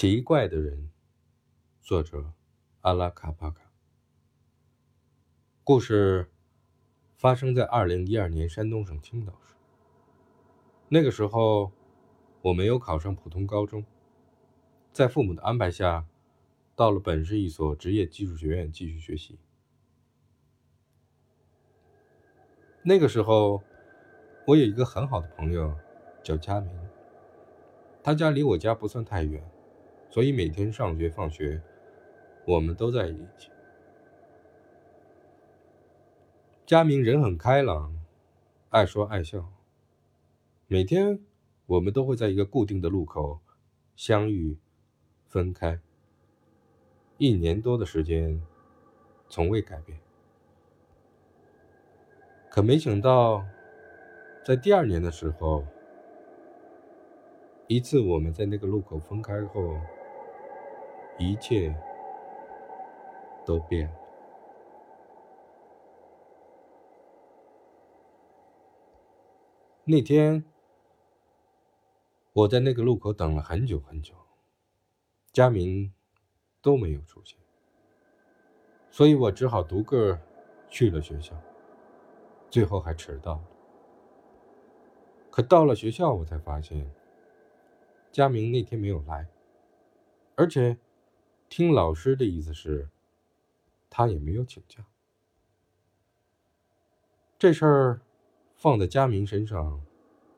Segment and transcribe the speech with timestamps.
[0.00, 0.90] 奇怪的人，
[1.82, 2.32] 作者
[2.82, 3.68] 阿拉卡巴卡。
[5.64, 6.30] 故事
[7.16, 9.56] 发生在二零一二年山东省青岛市。
[10.88, 11.72] 那个时候，
[12.42, 13.84] 我没有考上普通高中，
[14.92, 16.06] 在父母的安排下，
[16.76, 19.36] 到了本市一所职业技术学院继续学习。
[22.84, 23.64] 那个时候，
[24.46, 25.76] 我有一个很好的朋友，
[26.22, 26.72] 叫佳明。
[28.00, 29.44] 他家离我家不算太远。
[30.10, 31.60] 所以每天上学放学，
[32.46, 33.50] 我们都在一起。
[36.64, 37.94] 佳明人很开朗，
[38.70, 39.52] 爱说爱笑。
[40.66, 41.20] 每天
[41.66, 43.40] 我们都会在一个固定的路口
[43.96, 44.58] 相遇、
[45.26, 45.78] 分开。
[47.18, 48.42] 一年多的时间，
[49.28, 49.98] 从未改变。
[52.50, 53.44] 可没想到，
[54.44, 55.64] 在第二年的时候，
[57.66, 59.76] 一次我们在那个路口分开后。
[61.18, 61.74] 一切
[63.44, 63.94] 都变了。
[69.84, 70.44] 那天，
[72.32, 74.14] 我在那个路口等了很久很久，
[75.32, 75.92] 佳明
[76.62, 77.36] 都没有出现，
[78.90, 80.20] 所以我只好独个
[80.68, 81.34] 去了学校，
[82.48, 83.44] 最后还迟到了。
[85.30, 86.88] 可到了学校，我才发现，
[88.12, 89.26] 佳明那天没有来，
[90.36, 90.78] 而且。
[91.48, 92.88] 听老师的意思是，
[93.88, 94.84] 他也没有请假。
[97.38, 98.00] 这事儿
[98.56, 99.80] 放在佳明身上，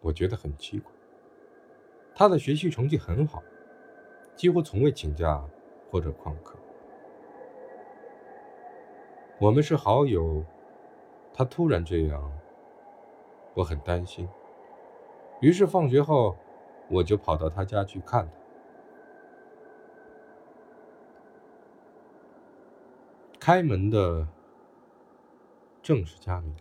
[0.01, 0.93] 我觉得很奇怪。
[2.15, 3.43] 他的学习成绩很好，
[4.37, 5.43] 几乎从未请假
[5.91, 6.57] 或者旷课。
[9.39, 10.45] 我们是好友，
[11.33, 12.33] 他突然这样，
[13.55, 14.29] 我很担心。
[15.41, 16.37] 于是放学后，
[16.89, 18.40] 我就跑到他家去看他。
[23.41, 24.29] 开门的
[25.83, 26.55] 正是佳明，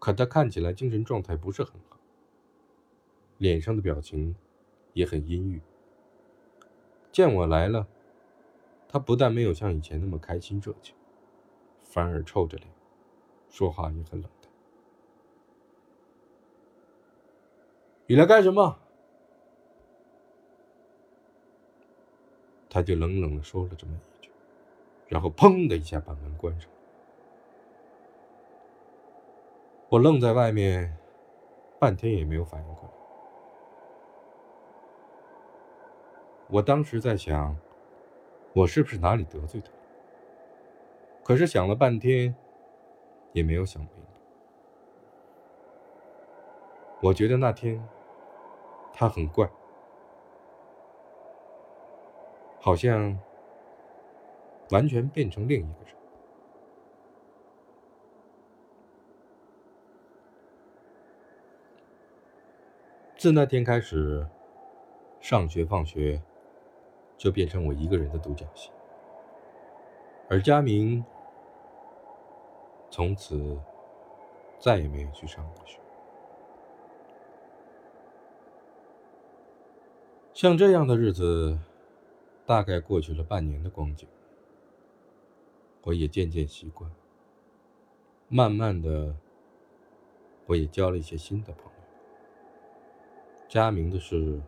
[0.00, 1.96] 可他看起来精神状态不是很好，
[3.38, 4.34] 脸上的表情
[4.92, 5.62] 也很阴郁。
[7.12, 7.86] 见我来了，
[8.88, 10.96] 他不但没有像以前那么开心热情，
[11.84, 12.68] 反而臭着脸，
[13.48, 14.50] 说话也很冷淡。
[18.08, 18.80] 你来干什么？
[22.68, 24.17] 他就冷冷的说了这么一句。
[25.08, 26.70] 然后砰的一下把门关上，
[29.88, 30.94] 我愣在外面，
[31.78, 32.90] 半天也没有反应过来。
[36.50, 37.56] 我当时在想，
[38.52, 39.70] 我是不是哪里得罪他？
[41.24, 42.34] 可是想了半天，
[43.32, 43.96] 也没有想明白。
[47.00, 47.82] 我觉得那天
[48.92, 49.48] 他很怪，
[52.60, 53.18] 好像。
[54.70, 55.94] 完全变成另一个人。
[63.16, 64.26] 自那天开始，
[65.20, 66.22] 上学放学
[67.16, 68.70] 就变成我一个人的独角戏，
[70.28, 71.04] 而佳明
[72.90, 73.58] 从此
[74.60, 75.80] 再也没有去上过学。
[80.32, 81.58] 像这样的日子，
[82.46, 84.08] 大概过去了半年的光景。
[85.88, 86.90] 我也渐渐习惯，
[88.28, 89.16] 慢慢的，
[90.44, 91.70] 我也交了一些新的朋友。
[93.48, 94.38] 佳明的事，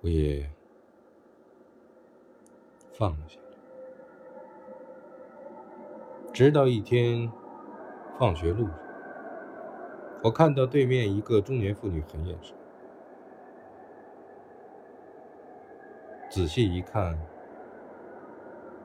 [0.00, 0.48] 我也
[2.92, 3.40] 放了下。
[6.32, 7.28] 直到一天，
[8.16, 8.78] 放学路上，
[10.22, 12.54] 我看到对面一个中年妇女很眼熟，
[16.30, 17.18] 仔细一看。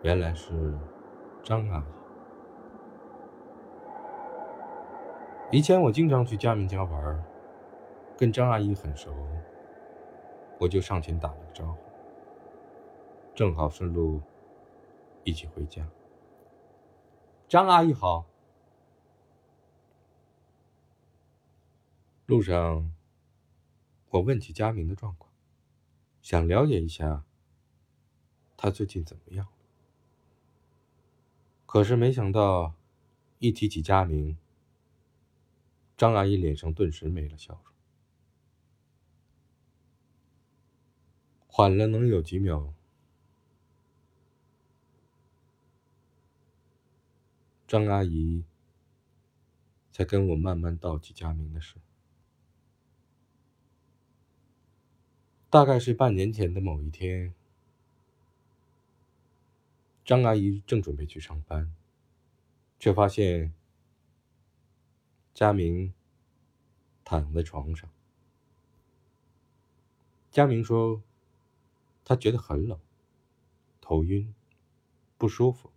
[0.03, 0.77] 原来是
[1.43, 1.85] 张阿姨。
[5.57, 7.23] 以前我经常去佳明家玩，
[8.17, 9.15] 跟张阿姨很熟，
[10.59, 11.79] 我就上前打了个招呼，
[13.33, 14.19] 正好顺路
[15.23, 15.88] 一起回家。
[17.47, 18.25] 张阿姨好。
[22.25, 22.91] 路上，
[24.09, 25.31] 我问起佳明的状况，
[26.21, 27.23] 想了解一下
[28.57, 29.47] 他最近怎么样。
[31.73, 32.75] 可是没想到，
[33.39, 34.37] 一提起佳明，
[35.97, 37.73] 张阿姨脸上顿时没了笑容，
[41.47, 42.71] 缓了能有几秒，
[47.67, 48.43] 张阿姨
[49.91, 51.77] 才跟我慢慢道起佳明的事。
[55.49, 57.33] 大概是半年前的某一天，
[60.05, 61.73] 张阿姨正准备去上班，
[62.77, 63.53] 却发现
[65.33, 65.94] 佳明
[67.05, 67.89] 躺在床上。
[70.29, 71.01] 佳明说
[72.03, 72.77] ：“他觉得很冷，
[73.79, 74.33] 头晕，
[75.17, 75.71] 不舒服，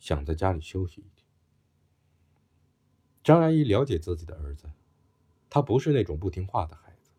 [0.00, 1.24] 想在家里休息一天。”
[3.22, 4.70] 张阿姨了解自己的儿子，
[5.48, 7.12] 他不是那种不听话的孩子，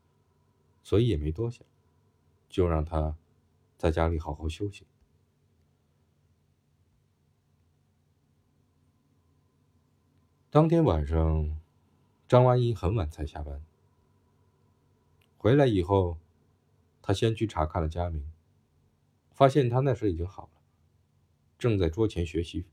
[0.83, 1.65] 所以也没多想，
[2.49, 3.15] 就让他
[3.77, 4.85] 在家里好好休息。
[10.49, 11.59] 当天晚上，
[12.27, 13.61] 张阿姨很晚才下班，
[15.37, 16.17] 回来以后。
[16.99, 18.29] 他先去查看了佳明，
[19.31, 20.61] 发现他那时已经好了，
[21.57, 22.65] 正在桌前学习。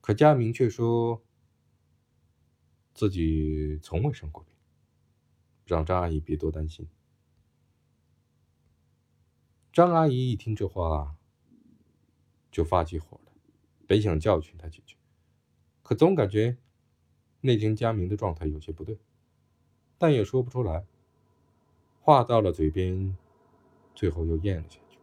[0.00, 1.20] 可佳明却说
[2.94, 4.54] 自己从未生过病，
[5.66, 6.88] 让张阿姨别多担心。
[9.72, 11.16] 张阿姨一听这话，
[12.52, 13.29] 就发起火了，
[13.90, 14.94] 本想教训他几句，
[15.82, 16.56] 可总感觉
[17.40, 18.96] 那天佳明的状态有些不对。
[19.98, 20.86] 但也说不出来，
[22.00, 23.16] 话到了嘴边，
[23.92, 24.98] 最后又咽了下去。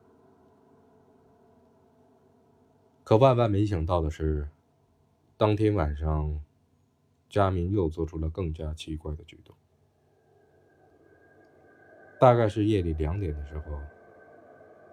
[3.03, 4.47] 可万万没想到的是，
[5.35, 6.41] 当天晚上，
[7.27, 9.53] 佳明又做出了更加奇怪的举动。
[12.21, 13.81] 大概是夜里两点的时候，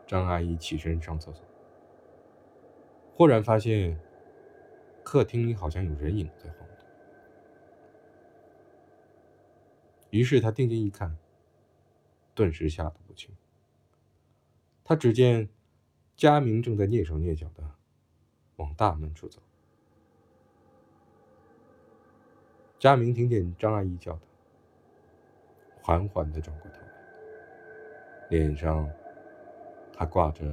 [0.05, 1.47] 张阿姨起身上厕所，
[3.17, 3.99] 忽然发现
[5.05, 6.87] 客厅里好像有人影在晃动。
[10.11, 11.17] 于是他定睛一看，
[12.35, 13.35] 顿时吓得不轻。
[14.83, 15.49] 他只见
[16.17, 17.71] 佳明正在蹑手蹑脚的
[18.57, 19.41] 往大门处走。
[22.79, 24.21] 佳明听见张阿姨叫他，
[25.81, 26.89] 缓缓的转过头来，
[28.29, 28.91] 脸上
[29.97, 30.45] 还挂着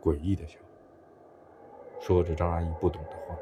[0.00, 0.58] 诡异的笑，
[2.00, 3.36] 说着张阿姨不懂的话。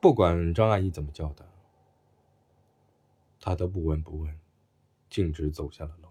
[0.00, 1.44] 不管张阿姨怎么叫他，
[3.40, 4.38] 他都不闻不问，
[5.10, 6.08] 径直走下了楼。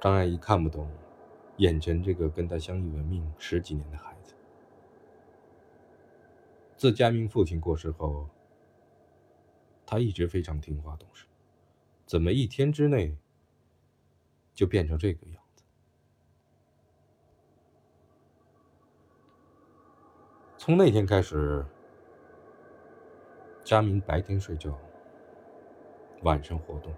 [0.00, 0.88] 张阿姨看不懂
[1.56, 4.32] 眼前这个跟他相依为命十几年的孩子。
[6.76, 8.26] 自佳明父亲过世后，
[9.90, 11.26] 他一直非常听话懂事，
[12.06, 13.12] 怎么一天之内
[14.54, 15.64] 就变成这个样子？
[20.56, 21.66] 从那天开始，
[23.64, 24.78] 佳明白天睡觉，
[26.22, 26.94] 晚上活动，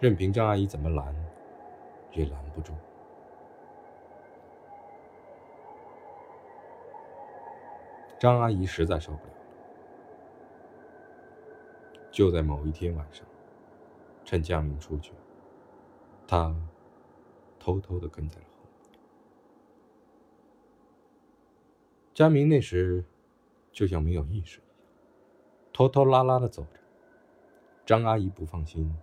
[0.00, 1.14] 任凭张阿姨怎么拦，
[2.10, 2.72] 也拦不住。
[8.18, 9.34] 张阿姨实在受不了，
[12.12, 13.26] 就在某一天晚上，
[14.22, 15.12] 趁佳明出去，
[16.28, 16.54] 她
[17.58, 19.00] 偷偷的跟在了后面。
[22.12, 23.02] 佳明那时
[23.72, 24.70] 就像没有意识一样，
[25.72, 26.78] 拖拖拉拉的走着。
[27.86, 28.94] 张阿姨不放心，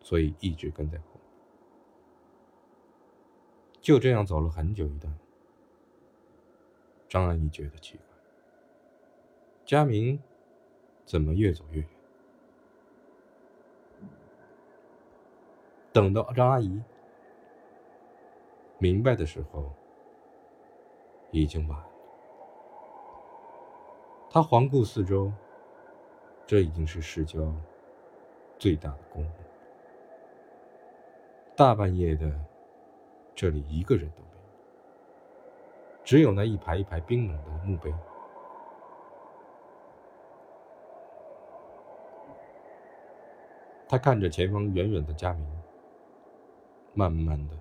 [0.00, 1.22] 所以一直跟在后面。
[3.80, 5.18] 就这样走了很久一段，
[7.08, 8.04] 张阿姨觉得奇怪：
[9.64, 10.20] 佳明
[11.06, 11.88] 怎么越走越远？
[15.96, 16.78] 等到张阿姨
[18.76, 19.72] 明白的时候，
[21.30, 21.86] 已经晚了。
[24.28, 25.32] 他环顾四周，
[26.46, 27.50] 这已经是市郊
[28.58, 29.30] 最大的公墓。
[31.56, 32.30] 大半夜的，
[33.34, 34.38] 这里一个人都没有，
[36.04, 37.90] 只有那一排一排冰冷的墓碑。
[43.88, 45.55] 他看着前方远远的家明，
[46.96, 47.54] 慢慢的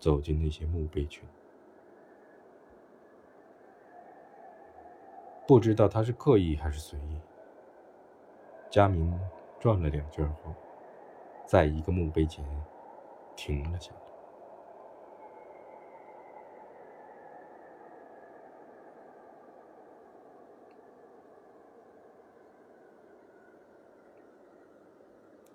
[0.00, 1.22] 走进那些墓碑群。
[5.46, 7.20] 不知道他是刻意还是随意。
[8.68, 9.16] 佳明
[9.60, 10.52] 转了两圈后，
[11.46, 12.44] 在一个墓碑前
[13.36, 14.00] 停了下来。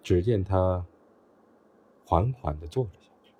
[0.02, 0.86] 只见他
[2.12, 3.32] 缓缓的坐了下去，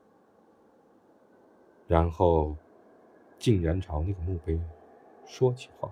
[1.90, 2.56] 然后
[3.38, 4.58] 竟然朝那个墓碑
[5.26, 5.92] 说起话。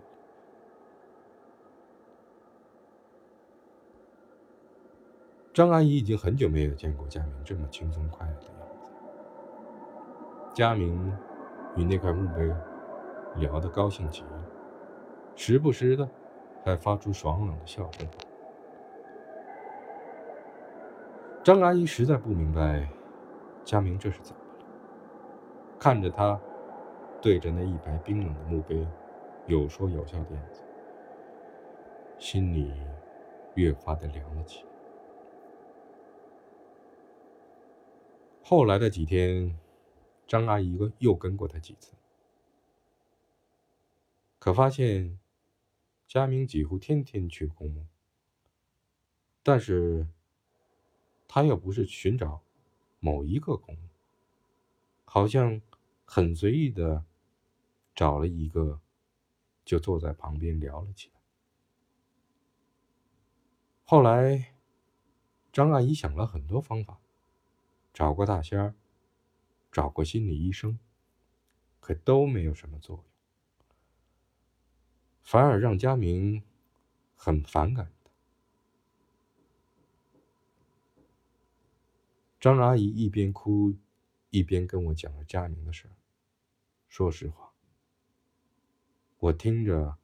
[5.52, 8.92] 张阿姨已经很久没有见过佳明这么轻松快乐的样子。
[10.54, 11.14] 佳明
[11.76, 12.50] 与那块墓碑
[13.42, 14.46] 聊得高兴极了，
[15.36, 16.10] 时不时的
[16.64, 18.08] 还发出爽朗的笑声。
[21.42, 22.88] 张阿姨实在不明白
[23.64, 24.66] 佳明这是怎么了，
[25.80, 26.40] 看着他
[27.22, 28.86] 对着那一排冰冷的墓碑
[29.48, 30.62] 有说有笑的样子，
[32.20, 32.74] 心里
[33.56, 34.70] 越发的凉了起来。
[38.44, 39.58] 后来的几天，
[40.28, 41.94] 张阿姨又跟过他几次，
[44.40, 45.18] 可发现
[46.06, 47.86] 佳明几乎天天去公墓，
[49.42, 50.06] 但是。
[51.32, 52.42] 他又不是寻找
[53.00, 53.78] 某一个公，
[55.06, 55.62] 好像
[56.04, 57.06] 很随意的
[57.94, 58.82] 找了一个，
[59.64, 61.22] 就坐在旁边聊了起来。
[63.86, 64.56] 后来，
[65.54, 67.00] 张阿姨想了很多方法，
[67.94, 68.74] 找过大仙儿，
[69.72, 70.80] 找过心理医生，
[71.80, 73.06] 可都没有什么作用，
[75.22, 76.42] 反而让佳明
[77.16, 77.92] 很反感。
[82.40, 83.76] 张阿姨一边哭，
[84.30, 85.90] 一边跟我讲了佳明的事。
[86.88, 87.52] 说实话，
[89.18, 89.98] 我听着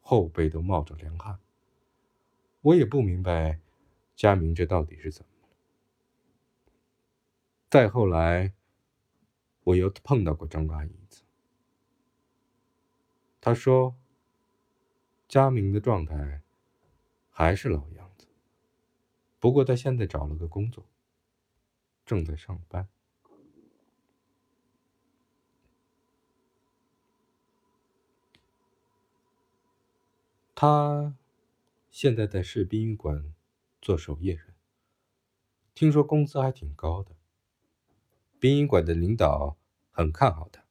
[0.00, 1.38] 后背都冒着凉汗。
[2.62, 3.60] 我也不明白
[4.16, 5.48] 佳明这到底是怎么了。
[7.68, 8.54] 再后来，
[9.64, 11.22] 我又碰到过张阿姨一次。
[13.42, 13.94] 她说，
[15.28, 16.40] 佳明的状态
[17.28, 18.26] 还是老样子，
[19.38, 20.86] 不过他现在找了个工作。
[22.12, 22.86] 正在上班。
[30.54, 31.16] 他
[31.90, 33.32] 现在在市殡仪馆
[33.80, 34.54] 做守夜人，
[35.74, 37.16] 听说工资还挺高的。
[38.38, 39.56] 殡仪馆的领导
[39.90, 40.62] 很看好他，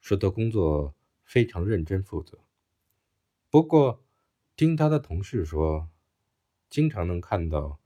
[0.00, 2.38] 说他工作非常认真负责。
[3.50, 4.02] 不过，
[4.56, 5.90] 听他的同事说，
[6.70, 7.78] 经常能看到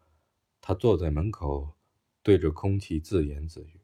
[0.60, 1.74] 他坐在门口。
[2.22, 3.80] 对着空气自言自语，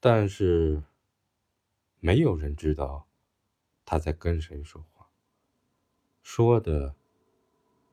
[0.00, 0.82] 但是
[2.00, 3.08] 没有人知道
[3.84, 5.08] 他在跟谁说话，
[6.22, 6.96] 说的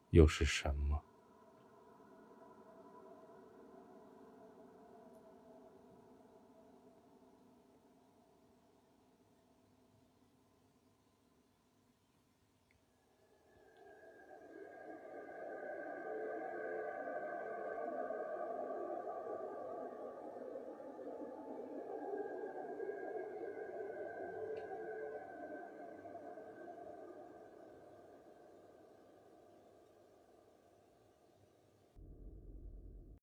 [0.10, 1.04] 又是什么。